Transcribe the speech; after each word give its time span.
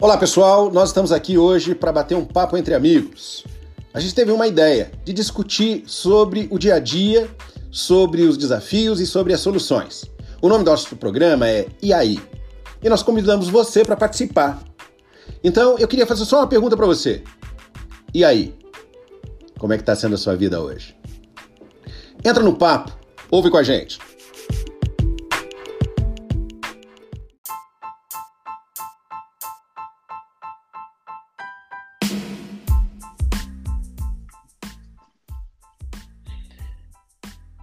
Olá 0.00 0.18
pessoal, 0.18 0.72
nós 0.72 0.88
estamos 0.88 1.12
aqui 1.12 1.38
hoje 1.38 1.72
para 1.72 1.92
bater 1.92 2.16
um 2.16 2.24
papo 2.24 2.56
entre 2.56 2.74
amigos. 2.74 3.44
A 3.94 4.00
gente 4.00 4.12
teve 4.12 4.32
uma 4.32 4.48
ideia 4.48 4.90
de 5.04 5.12
discutir 5.12 5.84
sobre 5.86 6.48
o 6.50 6.58
dia 6.58 6.74
a 6.74 6.78
dia, 6.80 7.30
sobre 7.70 8.22
os 8.22 8.36
desafios 8.36 8.98
e 8.98 9.06
sobre 9.06 9.32
as 9.32 9.40
soluções. 9.40 10.04
O 10.42 10.48
nome 10.48 10.64
do 10.64 10.70
nosso 10.72 10.96
programa 10.96 11.48
é 11.48 11.68
E 11.80 11.92
aí? 11.92 12.20
E 12.82 12.88
nós 12.88 13.04
convidamos 13.04 13.48
você 13.48 13.84
para 13.84 13.96
participar. 13.96 14.60
Então 15.44 15.78
eu 15.78 15.86
queria 15.86 16.06
fazer 16.06 16.24
só 16.24 16.38
uma 16.38 16.48
pergunta 16.48 16.76
para 16.76 16.86
você. 16.86 17.22
E 18.12 18.24
aí? 18.24 18.52
Como 19.60 19.72
é 19.72 19.76
que 19.76 19.82
está 19.82 19.94
sendo 19.94 20.16
a 20.16 20.18
sua 20.18 20.34
vida 20.34 20.60
hoje? 20.60 20.96
Entra 22.24 22.42
no 22.42 22.56
papo, 22.56 22.92
ouve 23.30 23.48
com 23.48 23.58
a 23.58 23.62
gente. 23.62 24.00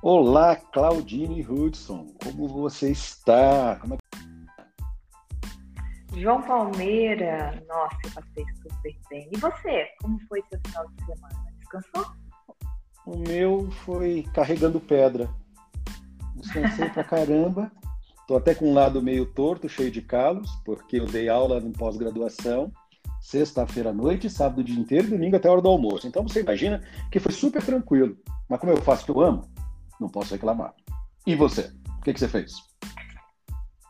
Olá, 0.04 0.56
Claudine 0.56 1.46
Hudson, 1.48 2.08
como 2.24 2.48
você 2.48 2.90
está? 2.90 3.76
Como 3.80 3.94
é... 3.94 3.98
João 6.20 6.42
Palmeira, 6.42 7.64
nossa, 7.68 7.98
eu 8.06 8.10
passei 8.10 8.44
super 8.64 8.96
bem. 9.12 9.30
E 9.32 9.38
você, 9.38 9.90
como 10.02 10.20
foi 10.28 10.42
seu 10.50 10.60
final 10.66 10.88
de 10.88 11.06
semana? 11.06 11.46
Descansou? 11.60 12.14
O 13.06 13.16
meu 13.16 13.70
foi 13.86 14.26
carregando 14.34 14.80
pedra. 14.80 15.30
Descansei 16.36 16.90
pra 16.90 17.04
caramba. 17.04 17.72
Tô 18.28 18.38
até 18.38 18.56
com 18.56 18.72
um 18.72 18.74
lado 18.74 19.04
meio 19.04 19.28
torto, 19.28 19.70
cheio 19.70 19.92
de 19.92 20.02
calos, 20.02 20.50
porque 20.66 21.00
eu 21.00 21.06
dei 21.06 21.30
aula 21.30 21.60
em 21.60 21.72
pós-graduação, 21.72 22.72
sexta-feira 23.20 23.92
à 23.92 23.94
noite, 23.94 24.32
sábado 24.32 24.62
o 24.62 24.64
dia 24.64 24.80
inteiro, 24.80 25.12
domingo 25.12 25.36
até 25.36 25.48
a 25.48 25.52
hora 25.52 25.62
do 25.62 25.70
almoço. 25.70 26.08
Então 26.08 26.28
você 26.28 26.40
imagina 26.42 26.82
que 27.12 27.20
foi 27.20 27.32
super 27.32 27.64
tranquilo. 27.64 28.18
Mas 28.50 28.60
como 28.60 28.72
eu 28.72 28.82
faço 28.82 29.06
que 29.06 29.12
eu 29.12 29.22
amo, 29.22 29.48
não 30.02 30.10
posso 30.10 30.34
reclamar. 30.34 30.74
E 31.26 31.36
você? 31.36 31.72
O 32.00 32.02
que, 32.02 32.14
que 32.14 32.20
você 32.20 32.28
fez? 32.28 32.54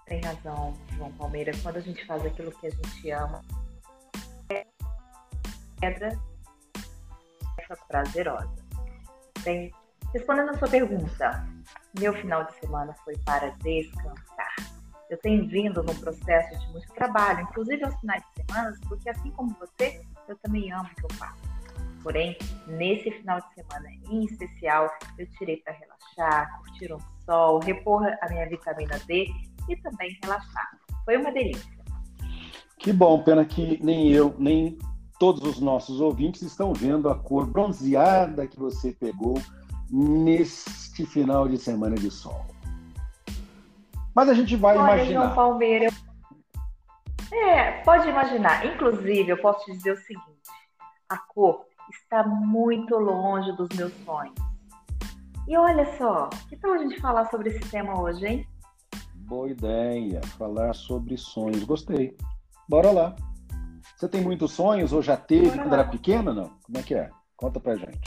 Tem 0.06 0.22
razão, 0.22 0.78
João 0.98 1.12
Palmeira. 1.14 1.54
Quando 1.64 1.78
a 1.78 1.82
gente 1.82 2.06
faz 2.06 2.26
aquilo 2.26 2.52
que 2.52 2.68
a 2.68 2.70
gente 2.70 3.12
ama, 3.12 3.42
é 4.52 4.68
pedra 5.80 6.20
prazerosa. 7.88 8.54
Bem, 9.44 9.72
respondendo 10.14 10.50
a 10.50 10.58
sua 10.58 10.68
pergunta, 10.68 11.48
meu 11.98 12.14
final 12.14 12.44
de 12.44 12.60
semana 12.60 12.94
foi 13.06 13.18
para 13.20 13.52
descansar. 13.60 14.56
Eu 15.10 15.18
tenho 15.20 15.48
vindo 15.48 15.82
num 15.82 15.96
processo 15.96 16.60
de 16.60 16.68
muito 16.74 16.94
trabalho, 16.94 17.42
inclusive 17.42 17.84
aos 17.86 17.96
finais 18.02 18.22
de 18.22 18.46
semana, 18.46 18.78
porque 18.90 19.10
assim 19.10 19.32
como 19.32 19.56
você, 19.58 20.02
eu 20.28 20.38
também 20.40 20.72
amo 20.74 20.90
o 20.92 20.96
que 20.96 21.06
eu 21.06 21.18
faço. 21.18 21.51
Porém, 22.04 22.36
nesse 22.68 23.12
final 23.12 23.40
de 23.40 23.54
semana 23.54 23.90
em 24.10 24.26
especial, 24.26 24.90
eu 25.18 25.30
tirei 25.32 25.58
para 25.58 25.74
relaxar, 25.74 26.60
curtir 26.60 26.94
um 26.94 27.00
sol, 27.26 27.60
repor 27.60 28.06
a 28.22 28.30
minha 28.30 28.48
vitamina 28.50 29.00
D 29.08 29.28
e 29.70 29.76
também 29.78 30.18
relaxar. 30.24 30.72
Foi 31.06 31.18
uma 31.18 31.32
delícia. 31.32 31.82
Que 32.78 32.92
bom, 32.92 33.22
pena 33.24 33.46
que 33.46 33.84
nem 33.84 34.10
eu, 34.12 34.34
nem 34.40 34.78
todos 35.20 35.44
os 35.44 35.60
nossos 35.60 36.02
ouvintes 36.02 36.42
estão 36.42 36.74
vendo 36.74 37.08
a 37.10 37.16
cor 37.16 37.46
bronzeada 37.46 38.48
que 38.48 38.58
você 38.58 38.92
pegou 38.92 39.36
neste 39.92 41.06
final 41.06 41.48
de 41.48 41.58
semana 41.58 41.96
de 41.96 42.10
sol. 42.10 42.46
Mas 44.16 44.30
a 44.30 44.34
gente 44.34 44.56
vai 44.56 44.76
Olha, 44.78 44.96
imaginar. 44.96 45.24
João 45.26 45.36
Palmeira, 45.36 45.90
é, 47.32 47.72
pode 47.84 48.10
imaginar. 48.10 48.66
Inclusive, 48.66 49.30
eu 49.30 49.38
posso 49.38 49.66
te 49.66 49.72
dizer 49.72 49.94
o 49.94 49.98
seguinte: 49.98 50.50
a 51.08 51.18
cor 51.18 51.66
está 51.92 52.26
muito 52.26 52.98
longe 52.98 53.52
dos 53.54 53.70
meus 53.76 53.94
sonhos. 54.06 54.36
E 55.48 55.58
olha 55.58 55.86
só, 55.98 56.30
que 56.50 56.56
tal 56.58 56.74
a 56.74 56.78
gente 56.78 57.00
falar 57.02 57.30
sobre 57.30 57.50
esse 57.50 57.60
tema 57.70 58.00
hoje, 58.00 58.26
hein? 58.26 58.48
Boa 59.16 59.50
ideia, 59.50 60.22
falar 60.38 60.74
sobre 60.74 61.18
sonhos. 61.18 61.64
Gostei. 61.64 62.16
Bora 62.68 62.92
lá. 62.92 63.16
Você 63.96 64.08
tem 64.08 64.22
muitos 64.22 64.52
sonhos 64.52 64.94
ou 64.94 65.02
já 65.02 65.18
teve 65.18 65.46
Bora 65.50 65.58
quando 65.58 65.72
lá. 65.72 65.80
era 65.80 65.90
pequena, 65.90 66.34
não? 66.34 66.50
Como 66.64 66.78
é 66.78 66.84
que 66.84 66.96
é? 66.96 67.10
Conta 67.36 67.60
pra 67.60 67.76
gente. 67.76 68.00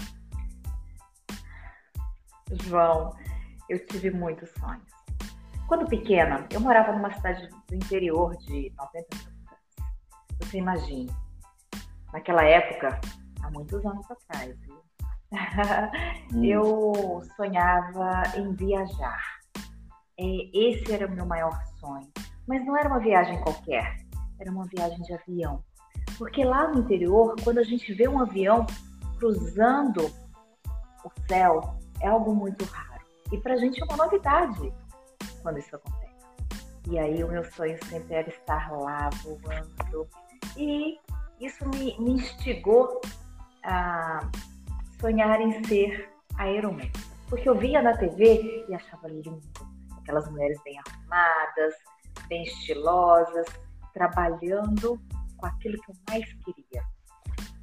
João, 2.65 3.15
eu 3.69 3.85
tive 3.87 4.11
muitos 4.11 4.51
sonhos. 4.53 4.85
Quando 5.67 5.89
pequena, 5.89 6.47
eu 6.51 6.61
morava 6.61 6.93
numa 6.93 7.13
cidade 7.13 7.49
do 7.69 7.75
interior 7.75 8.37
de 8.37 8.73
90 8.77 9.17
mil 9.17 9.35
habitantes. 9.35 9.35
Você 10.41 10.59
imagina, 10.59 11.13
naquela 12.13 12.45
época, 12.45 13.01
há 13.45 13.51
muitos 13.51 13.85
anos 13.85 14.11
atrás, 14.11 14.57
viu? 14.61 14.83
Hum. 16.33 16.43
eu 16.45 17.23
sonhava 17.37 18.23
em 18.37 18.53
viajar. 18.55 19.23
É, 20.19 20.25
esse 20.53 20.93
era 20.93 21.07
o 21.07 21.11
meu 21.11 21.27
maior 21.27 21.59
sonho. 21.81 22.11
Mas 22.47 22.65
não 22.65 22.77
era 22.77 22.89
uma 22.89 23.01
viagem 23.01 23.41
qualquer, 23.43 23.97
era 24.39 24.51
uma 24.51 24.67
viagem 24.67 25.01
de 25.03 25.15
avião. 25.15 25.63
Porque 26.19 26.45
lá 26.45 26.69
no 26.69 26.81
interior, 26.81 27.35
quando 27.43 27.59
a 27.59 27.65
gente 27.65 27.93
vê 27.95 28.07
um 28.07 28.21
avião 28.21 28.67
cruzando 29.19 30.07
o 31.05 31.11
céu, 31.27 31.79
é 32.01 32.09
algo 32.09 32.35
muito 32.35 32.65
raro. 32.67 33.05
E 33.33 33.39
para 33.39 33.55
a 33.55 33.57
gente 33.57 33.81
é 33.81 33.85
uma 33.85 33.97
novidade 33.97 34.73
quando 35.43 35.59
isso 35.59 35.75
acontece. 35.75 36.05
E 36.89 36.99
aí 36.99 37.25
o 37.25 37.29
meu 37.29 37.45
sonho 37.45 37.79
sempre 37.87 38.15
era 38.15 38.29
estar 38.29 38.71
lá 38.73 39.09
voando. 39.23 40.09
E 40.57 40.99
isso 41.41 41.67
me, 41.71 41.99
me 41.99 42.13
instigou 42.13 43.01
a 43.65 44.21
sonhar 45.01 45.41
em 45.41 45.65
ser 45.65 46.11
aeromoça. 46.37 46.91
Porque 47.29 47.49
eu 47.49 47.59
via 47.59 47.83
na 47.83 47.97
TV 47.97 48.67
e 48.69 48.75
achava 48.75 49.09
lindo. 49.09 49.41
Aquelas 49.99 50.31
mulheres 50.31 50.61
bem 50.63 50.79
arrumadas, 50.87 51.75
bem 52.29 52.43
estilosas, 52.45 53.47
trabalhando 53.93 55.01
com 55.37 55.47
aquilo 55.47 55.81
que 55.83 55.91
eu 55.91 55.97
mais 56.09 56.33
queria, 56.45 56.83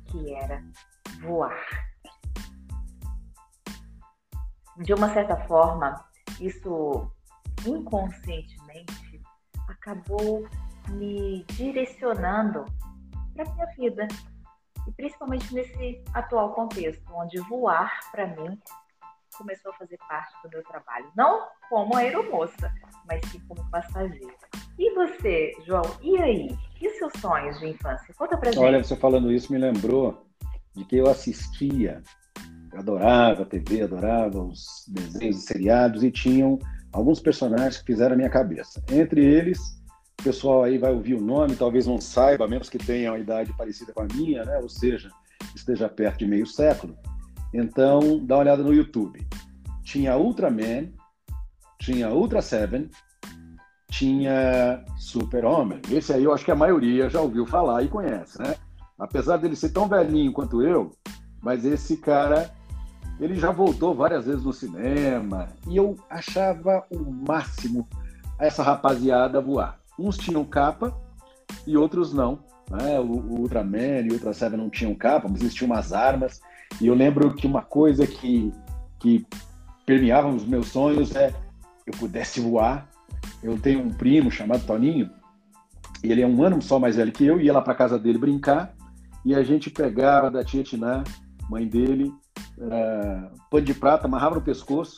que 0.07 0.33
era 0.33 0.63
voar. 1.21 1.55
De 4.77 4.93
uma 4.93 5.13
certa 5.13 5.35
forma, 5.45 6.03
isso 6.39 7.11
inconscientemente 7.65 9.21
acabou 9.67 10.47
me 10.89 11.43
direcionando 11.49 12.65
para 13.35 13.51
minha 13.51 13.65
vida, 13.77 14.07
e 14.87 14.91
principalmente 14.91 15.53
nesse 15.53 16.03
atual 16.13 16.53
contexto, 16.53 17.03
onde 17.13 17.39
voar, 17.41 17.99
para 18.11 18.27
mim, 18.27 18.59
começou 19.37 19.71
a 19.71 19.75
fazer 19.75 19.97
parte 20.07 20.33
do 20.43 20.49
meu 20.49 20.63
trabalho. 20.63 21.11
Não 21.15 21.47
como 21.69 21.95
aeromoça, 21.95 22.71
mas 23.07 23.21
sim 23.29 23.39
como 23.47 23.63
passageira. 23.69 24.33
E 24.77 24.93
você, 24.93 25.53
João, 25.65 25.83
e 26.01 26.17
aí? 26.17 26.57
E 26.79 26.87
os 26.87 26.97
seus 26.97 27.13
sonhos 27.19 27.59
de 27.59 27.69
infância? 27.69 28.13
Conta 28.15 28.37
pra 28.37 28.51
gente. 28.51 28.63
Olha, 28.63 28.83
você 28.83 28.95
falando 28.95 29.31
isso 29.31 29.51
me 29.51 29.59
lembrou 29.59 30.25
de 30.75 30.85
que 30.85 30.97
eu 30.97 31.09
assistia, 31.09 32.01
eu 32.71 32.79
adorava 32.79 33.43
a 33.43 33.45
TV, 33.45 33.83
adorava 33.83 34.39
os 34.39 34.85
desenhos 34.87 35.37
e 35.37 35.41
seriados, 35.41 36.03
e 36.03 36.11
tinham 36.11 36.57
alguns 36.91 37.19
personagens 37.19 37.77
que 37.77 37.85
fizeram 37.85 38.13
a 38.13 38.17
minha 38.17 38.29
cabeça. 38.29 38.83
Entre 38.91 39.23
eles, 39.23 39.80
o 40.21 40.23
pessoal 40.23 40.63
aí 40.63 40.77
vai 40.77 40.93
ouvir 40.93 41.15
o 41.15 41.21
nome, 41.21 41.55
talvez 41.55 41.87
não 41.87 41.99
saiba, 41.99 42.47
menos 42.47 42.69
que 42.69 42.77
tenha 42.77 43.11
uma 43.11 43.17
idade 43.17 43.51
parecida 43.53 43.91
com 43.91 44.03
a 44.03 44.07
minha, 44.13 44.45
né? 44.45 44.59
ou 44.59 44.69
seja, 44.69 45.09
esteja 45.55 45.89
perto 45.89 46.19
de 46.19 46.27
meio 46.27 46.45
século. 46.45 46.95
Então, 47.51 48.23
dá 48.23 48.35
uma 48.35 48.41
olhada 48.41 48.61
no 48.61 48.71
YouTube. 48.71 49.27
Tinha 49.83 50.15
Ultraman, 50.15 50.89
tinha 51.79 52.11
Ultra 52.11 52.39
Seven, 52.39 52.87
tinha 53.89 54.85
Super-Homem. 54.99 55.81
Esse 55.89 56.13
aí 56.13 56.23
eu 56.23 56.33
acho 56.33 56.45
que 56.45 56.51
a 56.51 56.55
maioria 56.55 57.09
já 57.09 57.19
ouviu 57.19 57.45
falar 57.47 57.81
e 57.81 57.87
conhece, 57.89 58.39
né? 58.39 58.55
Apesar 58.99 59.37
dele 59.37 59.55
ser 59.55 59.69
tão 59.69 59.87
velhinho 59.87 60.31
quanto 60.31 60.61
eu, 60.61 60.91
mas 61.41 61.65
esse 61.65 61.97
cara, 61.97 62.53
ele 63.19 63.35
já 63.35 63.51
voltou 63.51 63.95
várias 63.95 64.27
vezes 64.27 64.43
no 64.43 64.53
cinema 64.53 65.47
e 65.67 65.77
eu 65.77 65.97
achava 66.07 66.85
o 66.91 67.11
máximo 67.11 67.87
essa 68.37 68.61
rapaziada 68.61 69.41
voar. 69.41 69.80
Uns 69.97 70.17
tinham 70.17 70.43
capa 70.43 70.95
e 71.65 71.77
outros 71.77 72.13
não. 72.13 72.39
Né? 72.69 72.99
O, 72.99 73.03
o 73.03 73.39
Ultraman 73.41 74.01
e 74.01 74.09
o 74.09 74.13
Ultra 74.13 74.33
Seven 74.33 74.57
não 74.57 74.69
tinham 74.69 74.95
capa, 74.95 75.27
mas 75.29 75.41
eles 75.41 75.53
tinham 75.53 75.71
umas 75.71 75.93
armas. 75.93 76.41
E 76.79 76.87
eu 76.87 76.93
lembro 76.93 77.33
que 77.33 77.45
uma 77.45 77.61
coisa 77.61 78.07
que, 78.07 78.51
que 78.99 79.25
permeava 79.85 80.29
os 80.29 80.45
meus 80.45 80.67
sonhos 80.67 81.15
é 81.15 81.33
eu 81.85 81.93
pudesse 81.97 82.39
voar. 82.39 82.89
Eu 83.43 83.59
tenho 83.59 83.81
um 83.81 83.89
primo 83.89 84.31
chamado 84.31 84.65
Toninho, 84.65 85.09
e 86.03 86.11
ele 86.11 86.21
é 86.21 86.27
um 86.27 86.43
ano 86.43 86.61
só 86.61 86.79
mais 86.79 86.95
velho 86.95 87.11
que 87.11 87.25
eu, 87.25 87.39
ia 87.39 87.53
lá 87.53 87.61
para 87.61 87.75
casa 87.75 87.99
dele 87.99 88.17
brincar, 88.17 88.73
e 89.25 89.35
a 89.35 89.43
gente 89.43 89.69
pegava 89.69 90.31
da 90.31 90.43
tia 90.43 90.63
Tiná, 90.63 91.03
mãe 91.49 91.67
dele, 91.67 92.11
uh, 92.57 93.31
pano 93.49 93.65
de 93.65 93.73
prata, 93.73 94.07
amarrava 94.07 94.35
no 94.35 94.41
pescoço, 94.41 94.95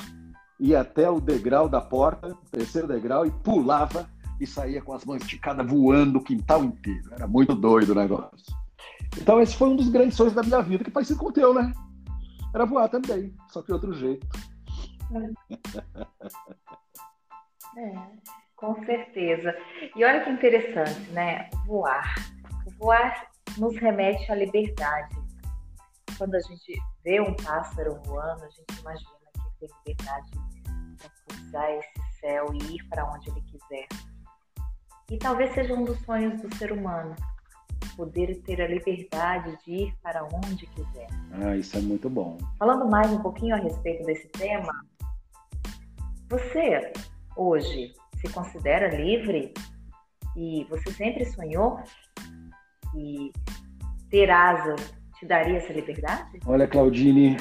ia 0.59 0.81
até 0.81 1.09
o 1.09 1.19
degrau 1.19 1.67
da 1.67 1.81
porta, 1.81 2.35
terceiro 2.51 2.87
degrau, 2.87 3.25
e 3.25 3.31
pulava 3.31 4.07
e 4.39 4.47
saía 4.47 4.81
com 4.81 4.93
as 4.93 5.05
mãos 5.05 5.21
esticadas 5.21 5.65
voando 5.69 6.19
o 6.19 6.23
quintal 6.23 6.63
inteiro. 6.63 7.09
Era 7.11 7.27
muito 7.27 7.55
doido 7.55 7.91
o 7.91 7.95
negócio. 7.95 8.55
Então 9.17 9.39
esse 9.41 9.55
foi 9.55 9.69
um 9.69 9.75
dos 9.75 9.89
grandes 9.89 10.15
sonhos 10.15 10.33
da 10.33 10.43
minha 10.43 10.61
vida, 10.61 10.83
que 10.83 10.91
parecido 10.91 11.19
com 11.19 11.27
o 11.27 11.31
teu, 11.31 11.53
né? 11.53 11.71
Era 12.53 12.65
voar 12.65 12.89
também, 12.89 13.33
só 13.49 13.61
que 13.61 13.67
de 13.67 13.73
outro 13.73 13.93
jeito. 13.93 14.27
É, 17.75 17.91
com 18.55 18.75
certeza. 18.85 19.51
E 19.95 20.05
olha 20.05 20.23
que 20.23 20.29
interessante, 20.29 21.09
né? 21.11 21.49
Voar. 21.65 22.13
Voar 22.77 23.27
nos 23.57 23.75
remete 23.77 24.31
à 24.31 24.35
liberdade. 24.35 25.15
Quando 26.17 26.35
a 26.35 26.39
gente 26.39 26.79
vê 27.03 27.19
um 27.19 27.35
pássaro 27.35 27.99
voando, 28.05 28.43
a 28.43 28.49
gente 28.49 28.79
imagina 28.79 29.11
que 29.33 29.67
tem 29.67 29.69
liberdade 29.87 30.31
para 30.97 31.09
cruzar 31.25 31.71
esse 31.71 32.19
céu 32.19 32.45
e 32.53 32.75
ir 32.75 32.83
para 32.89 33.11
onde 33.11 33.29
ele 33.31 33.41
quiser. 33.41 33.87
E 35.11 35.17
talvez 35.17 35.53
seja 35.53 35.73
um 35.73 35.83
dos 35.83 35.99
sonhos 36.01 36.41
do 36.41 36.55
ser 36.55 36.71
humano, 36.71 37.15
poder 37.95 38.41
ter 38.43 38.61
a 38.61 38.67
liberdade 38.67 39.57
de 39.65 39.71
ir 39.71 39.95
para 40.01 40.23
onde 40.23 40.65
quiser. 40.67 41.07
Ah, 41.31 41.55
isso 41.55 41.77
é 41.77 41.81
muito 41.81 42.09
bom. 42.09 42.37
Falando 42.57 42.89
mais 42.89 43.11
um 43.11 43.21
pouquinho 43.21 43.55
a 43.55 43.59
respeito 43.59 44.05
desse 44.05 44.27
tema, 44.29 44.71
você 46.29 46.91
hoje 47.35 47.93
se 48.19 48.31
considera 48.31 48.95
livre 48.95 49.53
e 50.35 50.65
você 50.69 50.91
sempre 50.91 51.25
sonhou 51.25 51.79
que 52.91 53.31
ter 54.09 54.29
asas 54.29 54.93
te 55.19 55.25
daria 55.25 55.57
essa 55.57 55.73
liberdade? 55.73 56.39
Olha, 56.45 56.67
Claudine, 56.67 57.37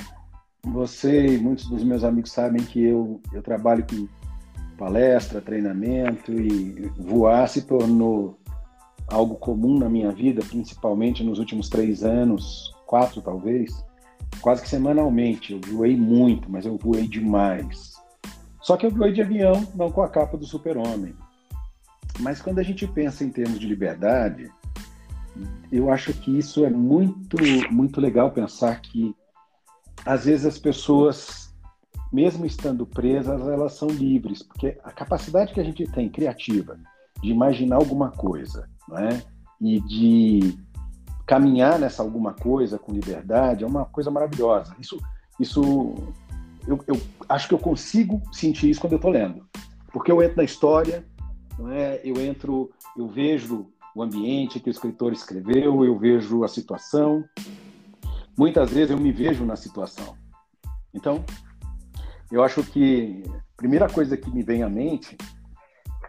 você 0.64 1.26
e 1.26 1.38
muitos 1.38 1.68
dos 1.68 1.82
meus 1.84 2.04
amigos 2.04 2.32
sabem 2.32 2.64
que 2.64 2.82
eu, 2.82 3.20
eu 3.32 3.42
trabalho 3.42 3.84
com 3.86 4.08
palestra, 4.72 5.40
treinamento 5.40 6.32
e 6.32 6.90
voar 6.98 7.48
se 7.48 7.62
tornou 7.62 8.38
algo 9.06 9.34
comum 9.36 9.78
na 9.78 9.88
minha 9.88 10.10
vida, 10.10 10.42
principalmente 10.44 11.22
nos 11.22 11.38
últimos 11.38 11.68
três 11.68 12.02
anos, 12.02 12.74
quatro 12.86 13.20
talvez, 13.20 13.84
quase 14.40 14.62
que 14.62 14.68
semanalmente. 14.68 15.52
Eu 15.52 15.60
voei 15.60 15.96
muito, 15.96 16.50
mas 16.50 16.66
eu 16.66 16.76
voei 16.76 17.06
demais. 17.06 17.92
Só 18.60 18.76
que 18.76 18.86
eu 18.86 18.90
voei 18.90 19.12
de 19.12 19.20
avião, 19.20 19.66
não 19.74 19.90
com 19.90 20.02
a 20.02 20.08
capa 20.08 20.36
do 20.36 20.46
super-homem. 20.46 21.14
Mas 22.20 22.40
quando 22.40 22.58
a 22.58 22.62
gente 22.62 22.86
pensa 22.86 23.24
em 23.24 23.30
termos 23.30 23.58
de 23.58 23.66
liberdade, 23.66 24.50
eu 25.70 25.90
acho 25.90 26.12
que 26.12 26.38
isso 26.38 26.64
é 26.64 26.70
muito, 26.70 27.36
muito 27.70 28.00
legal 28.00 28.30
pensar 28.30 28.80
que 28.80 29.14
às 30.04 30.24
vezes 30.24 30.44
as 30.44 30.58
pessoas, 30.58 31.41
mesmo 32.12 32.44
estando 32.44 32.84
presas, 32.84 33.40
elas 33.40 33.72
são 33.72 33.88
livres, 33.88 34.42
porque 34.42 34.78
a 34.84 34.92
capacidade 34.92 35.54
que 35.54 35.60
a 35.60 35.64
gente 35.64 35.86
tem 35.86 36.10
criativa 36.10 36.78
de 37.22 37.30
imaginar 37.30 37.76
alguma 37.76 38.10
coisa, 38.10 38.68
né? 38.88 39.22
E 39.60 39.80
de 39.80 40.58
caminhar 41.24 41.78
nessa 41.78 42.02
alguma 42.02 42.34
coisa 42.34 42.78
com 42.78 42.92
liberdade 42.92 43.64
é 43.64 43.66
uma 43.66 43.86
coisa 43.86 44.10
maravilhosa. 44.10 44.76
Isso, 44.78 45.00
isso 45.40 45.94
eu, 46.66 46.78
eu 46.86 47.00
acho 47.28 47.48
que 47.48 47.54
eu 47.54 47.58
consigo 47.58 48.20
sentir 48.32 48.68
isso 48.68 48.80
quando 48.80 48.92
eu 48.92 48.96
estou 48.96 49.10
lendo, 49.10 49.46
porque 49.92 50.12
eu 50.12 50.22
entro 50.22 50.36
na 50.36 50.44
história, 50.44 51.06
não 51.58 51.70
é? 51.70 52.00
Eu 52.04 52.20
entro, 52.20 52.70
eu 52.96 53.08
vejo 53.08 53.68
o 53.94 54.02
ambiente 54.02 54.60
que 54.60 54.68
o 54.68 54.70
escritor 54.70 55.12
escreveu, 55.12 55.84
eu 55.84 55.98
vejo 55.98 56.44
a 56.44 56.48
situação. 56.48 57.24
Muitas 58.36 58.70
vezes 58.70 58.90
eu 58.90 58.98
me 58.98 59.12
vejo 59.12 59.44
na 59.44 59.56
situação. 59.56 60.16
Então, 60.92 61.24
eu 62.32 62.42
acho 62.42 62.64
que 62.64 63.22
a 63.28 63.56
primeira 63.56 63.88
coisa 63.88 64.16
que 64.16 64.30
me 64.30 64.42
vem 64.42 64.62
à 64.62 64.68
mente 64.68 65.16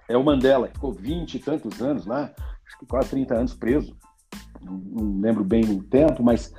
é 0.08 0.16
o 0.16 0.24
Mandela, 0.24 0.70
que 0.70 0.76
ficou 0.76 0.94
20 0.94 1.36
e 1.36 1.40
tantos 1.40 1.82
anos 1.82 2.06
lá, 2.06 2.34
acho 2.66 2.80
que 2.80 2.86
quase 2.86 3.10
30 3.10 3.36
anos 3.36 3.54
preso, 3.54 3.96
não, 4.62 4.74
não 4.74 5.22
lembro 5.22 5.44
bem 5.44 5.66
o 5.66 5.84
tempo, 5.84 6.24
mas 6.24 6.54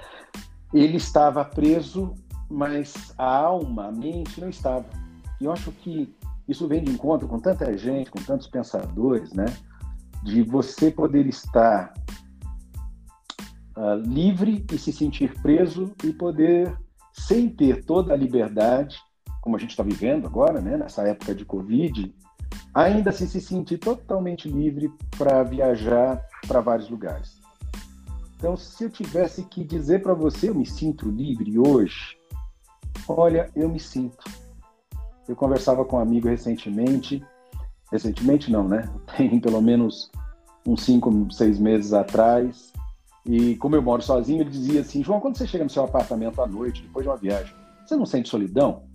ele 0.73 0.99
estava 0.99 1.43
preso, 1.45 2.15
mas 2.51 3.15
a 3.17 3.25
alma, 3.25 3.89
a 3.89 3.93
mente 3.93 4.39
não 4.39 4.51
estava. 4.51 4.85
E 5.41 5.47
eu 5.47 5.53
acho 5.53 5.73
que 5.73 6.15
isso 6.47 6.69
vem 6.69 6.85
de 6.85 6.93
encontro 6.93 7.27
com 7.27 7.39
tanta 7.39 7.77
gente, 7.77 8.11
com 8.11 8.23
tantos 8.23 8.47
pensadores, 8.47 9.33
né? 9.33 9.47
De 10.23 10.43
você 10.43 10.91
poder 10.91 11.27
estar 11.27 11.95
uh, 13.77 13.95
livre 14.05 14.65
e 14.71 14.79
se 14.79 14.93
sentir 14.93 15.35
preso 15.41 15.95
e 16.05 16.13
poder, 16.13 16.77
sem 17.13 17.49
ter 17.49 17.85
toda 17.85 18.13
a 18.13 18.17
liberdade, 18.17 18.99
como 19.45 19.57
a 19.57 19.59
gente 19.59 19.73
está 19.73 19.83
vivendo 19.83 20.27
agora, 20.27 20.59
né? 20.59 20.79
Nessa 20.79 21.03
época 21.03 21.35
de 21.35 21.45
Covid, 21.45 22.15
ainda 22.73 23.11
assim 23.11 23.27
se 23.27 23.43
sentir 23.43 23.77
totalmente 23.77 24.49
livre 24.49 24.91
para 25.19 25.43
viajar 25.43 26.19
para 26.49 26.63
vários 26.63 26.89
lugares. 26.89 27.39
Então, 28.39 28.57
se 28.57 28.85
eu 28.85 28.89
tivesse 28.89 29.45
que 29.45 29.63
dizer 29.63 30.01
para 30.01 30.15
você, 30.15 30.49
eu 30.49 30.55
me 30.55 30.65
sinto 30.65 31.11
livre 31.11 31.59
hoje, 31.59 32.17
olha, 33.07 33.51
eu 33.55 33.69
me 33.69 33.79
sinto. 33.79 34.25
Eu 35.29 35.37
conversava 35.37 35.85
com 35.85 35.97
um 35.97 36.01
amigo 36.01 36.27
recentemente, 36.27 37.23
recentemente 37.93 38.51
não, 38.51 38.67
né? 38.67 38.91
Tem 39.15 39.39
pelo 39.39 39.61
menos 39.61 40.11
uns 40.67 40.85
cinco, 40.85 41.31
seis 41.31 41.59
meses 41.59 41.93
atrás, 41.93 42.73
e 43.27 43.57
como 43.57 43.77
eu 43.77 43.83
moro 43.83 44.01
sozinho, 44.01 44.41
ele 44.41 44.49
dizia 44.49 44.81
assim: 44.81 45.05
João, 45.05 45.21
quando 45.21 45.37
você 45.37 45.47
chega 45.47 45.65
no 45.65 45.71
seu 45.71 45.85
apartamento 45.85 46.41
à 46.41 46.47
noite, 46.47 46.81
depois 46.81 47.05
de 47.05 47.11
uma 47.11 47.19
viagem, 47.19 47.55
você 47.85 47.95
não 47.95 48.07
sente 48.07 48.31
solidão? 48.31 48.94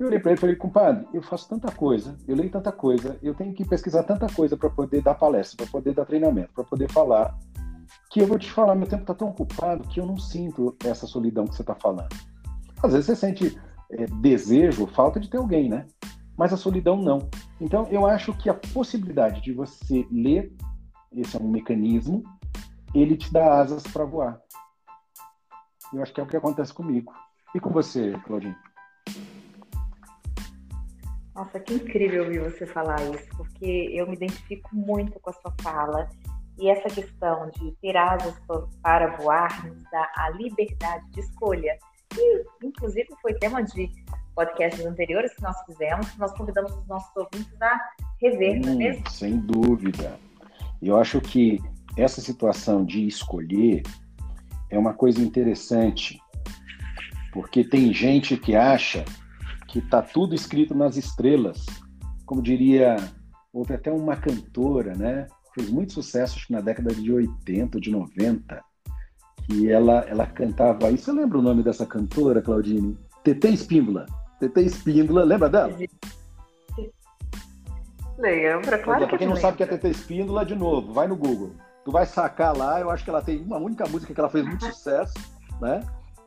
Eu 0.00 0.06
olhei 0.06 0.18
para 0.18 0.30
ele 0.30 0.38
e 0.38 0.40
falei, 0.40 0.56
compadre, 0.56 1.06
eu 1.12 1.20
faço 1.20 1.46
tanta 1.46 1.70
coisa, 1.70 2.16
eu 2.26 2.34
leio 2.34 2.50
tanta 2.50 2.72
coisa, 2.72 3.18
eu 3.22 3.34
tenho 3.34 3.52
que 3.52 3.66
pesquisar 3.66 4.02
tanta 4.02 4.26
coisa 4.32 4.56
para 4.56 4.70
poder 4.70 5.02
dar 5.02 5.14
palestra, 5.14 5.58
para 5.58 5.70
poder 5.70 5.92
dar 5.92 6.06
treinamento, 6.06 6.54
para 6.54 6.64
poder 6.64 6.90
falar, 6.90 7.38
que 8.10 8.20
eu 8.20 8.26
vou 8.26 8.38
te 8.38 8.50
falar, 8.50 8.74
meu 8.74 8.88
tempo 8.88 9.02
está 9.02 9.14
tão 9.14 9.28
ocupado 9.28 9.86
que 9.86 10.00
eu 10.00 10.06
não 10.06 10.16
sinto 10.16 10.74
essa 10.82 11.06
solidão 11.06 11.44
que 11.44 11.54
você 11.54 11.60
está 11.60 11.74
falando. 11.74 12.08
Às 12.82 12.94
vezes 12.94 13.06
você 13.08 13.16
sente 13.16 13.60
é, 13.90 14.06
desejo, 14.06 14.86
falta 14.86 15.20
de 15.20 15.28
ter 15.28 15.36
alguém, 15.36 15.68
né? 15.68 15.84
Mas 16.34 16.50
a 16.50 16.56
solidão 16.56 16.96
não. 16.96 17.28
Então 17.60 17.86
eu 17.90 18.06
acho 18.06 18.32
que 18.32 18.48
a 18.48 18.54
possibilidade 18.54 19.42
de 19.42 19.52
você 19.52 20.06
ler, 20.10 20.50
esse 21.12 21.36
é 21.36 21.40
um 21.40 21.50
mecanismo, 21.50 22.22
ele 22.94 23.18
te 23.18 23.30
dá 23.30 23.60
asas 23.60 23.82
para 23.82 24.06
voar. 24.06 24.40
Eu 25.92 26.00
acho 26.00 26.14
que 26.14 26.22
é 26.22 26.24
o 26.24 26.26
que 26.26 26.38
acontece 26.38 26.72
comigo. 26.72 27.12
E 27.54 27.60
com 27.60 27.68
você, 27.68 28.12
Claudinho? 28.24 28.56
Nossa, 31.34 31.60
que 31.60 31.74
incrível 31.74 32.24
ouvir 32.24 32.40
você 32.40 32.66
falar 32.66 33.00
isso, 33.14 33.28
porque 33.36 33.90
eu 33.92 34.06
me 34.06 34.14
identifico 34.14 34.68
muito 34.72 35.18
com 35.20 35.30
a 35.30 35.32
sua 35.32 35.54
fala. 35.62 36.08
E 36.58 36.68
essa 36.68 36.94
questão 36.94 37.50
de 37.50 37.72
ter 37.80 37.96
asas 37.96 38.34
para 38.82 39.16
voar 39.16 39.66
nos 39.66 39.82
dá 39.90 40.10
a 40.16 40.30
liberdade 40.30 41.08
de 41.12 41.20
escolha. 41.20 41.78
E, 42.16 42.44
inclusive, 42.62 43.08
foi 43.22 43.32
tema 43.34 43.62
de 43.62 43.88
podcasts 44.34 44.84
anteriores 44.84 45.32
que 45.34 45.42
nós 45.42 45.56
fizemos, 45.64 46.10
que 46.10 46.18
nós 46.18 46.32
convidamos 46.32 46.72
os 46.74 46.86
nossos 46.86 47.14
ouvintes 47.16 47.62
a 47.62 47.80
rever, 48.20 48.56
hum, 48.56 48.60
não 48.60 48.68
é 48.68 48.74
hum, 48.74 48.78
mesmo? 48.78 49.10
Sem 49.10 49.38
dúvida. 49.38 50.18
Eu 50.82 50.96
acho 50.98 51.20
que 51.20 51.60
essa 51.96 52.20
situação 52.20 52.84
de 52.84 53.06
escolher 53.06 53.82
é 54.68 54.78
uma 54.78 54.94
coisa 54.94 55.20
interessante, 55.20 56.20
porque 57.32 57.64
tem 57.64 57.92
gente 57.92 58.36
que 58.36 58.54
acha 58.54 59.04
que 59.70 59.78
está 59.78 60.02
tudo 60.02 60.34
escrito 60.34 60.74
nas 60.74 60.96
estrelas. 60.96 61.64
Como 62.26 62.42
diria, 62.42 62.96
houve 63.52 63.72
até 63.74 63.90
uma 63.90 64.16
cantora, 64.16 64.94
né? 64.94 65.26
Fez 65.54 65.70
muito 65.70 65.92
sucesso 65.92 66.36
acho 66.36 66.48
que 66.48 66.52
na 66.52 66.60
década 66.60 66.92
de 66.94 67.12
80, 67.12 67.80
de 67.80 67.90
90, 67.90 68.60
que 69.46 69.70
ela, 69.70 70.00
ela 70.08 70.26
cantava. 70.26 70.88
Aí 70.88 70.98
você 70.98 71.12
lembra 71.12 71.38
o 71.38 71.42
nome 71.42 71.62
dessa 71.62 71.86
cantora, 71.86 72.42
Claudine? 72.42 72.98
Tetê 73.22 73.50
Espíndola. 73.50 74.06
Tetê 74.40 74.62
Espíndola, 74.62 75.24
lembra 75.24 75.48
dela? 75.48 75.76
Lembra, 78.18 78.78
claro 78.78 79.08
Para 79.08 79.18
quem 79.18 79.26
não 79.26 79.36
sabe 79.36 79.56
que 79.56 79.62
é 79.62 79.66
Tetê 79.66 79.88
Espíndola, 79.88 80.44
de 80.44 80.54
novo, 80.54 80.92
vai 80.92 81.06
no 81.06 81.16
Google. 81.16 81.52
Tu 81.84 81.92
vai 81.92 82.06
sacar 82.06 82.56
lá, 82.56 82.80
eu 82.80 82.90
acho 82.90 83.04
que 83.04 83.10
ela 83.10 83.22
tem 83.22 83.40
uma 83.40 83.56
única 83.56 83.88
música 83.88 84.12
que 84.12 84.20
ela 84.20 84.28
fez 84.28 84.44
muito 84.44 84.64
sucesso, 84.72 85.14
né? 85.60 85.80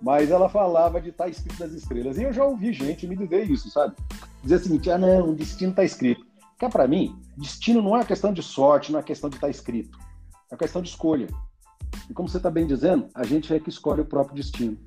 Mas 0.03 0.29
ela 0.29 0.49
falava 0.49 0.99
de 0.99 1.09
estar 1.09 1.23
tá 1.23 1.29
escrito 1.29 1.61
nas 1.61 1.71
estrelas. 1.71 2.17
E 2.17 2.23
eu 2.23 2.33
já 2.33 2.43
ouvi 2.43 2.73
gente 2.73 3.07
me 3.07 3.15
dizer 3.15 3.49
isso, 3.49 3.69
sabe? 3.71 3.95
Dizer 4.43 4.55
assim, 4.55 4.79
ah, 4.91 4.97
não, 4.97 5.29
o 5.29 5.33
destino 5.33 5.71
está 5.71 5.81
escrito. 5.85 6.25
Porque 6.51 6.67
para 6.67 6.85
mim, 6.89 7.17
destino 7.37 7.81
não 7.81 7.95
é 7.95 7.99
uma 7.99 8.05
questão 8.05 8.33
de 8.33 8.43
sorte, 8.43 8.91
não 8.91 8.99
é 8.99 9.03
questão 9.03 9.29
de 9.29 9.37
estar 9.37 9.47
tá 9.47 9.51
escrito. 9.51 9.97
É 10.51 10.55
uma 10.55 10.57
questão 10.57 10.81
de 10.81 10.89
escolha. 10.89 11.27
E 12.09 12.13
como 12.13 12.27
você 12.27 12.35
está 12.35 12.51
bem 12.51 12.67
dizendo, 12.67 13.07
a 13.15 13.23
gente 13.23 13.53
é 13.53 13.59
que 13.61 13.69
escolhe 13.69 14.01
o 14.01 14.05
próprio 14.05 14.35
destino. 14.35 14.77